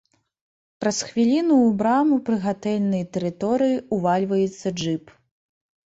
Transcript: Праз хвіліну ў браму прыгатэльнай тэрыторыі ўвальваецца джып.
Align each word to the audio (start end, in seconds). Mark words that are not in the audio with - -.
Праз 0.83 1.01
хвіліну 1.09 1.55
ў 1.67 1.77
браму 1.83 2.15
прыгатэльнай 2.31 3.07
тэрыторыі 3.19 3.79
ўвальваецца 4.01 4.67
джып. 4.85 5.19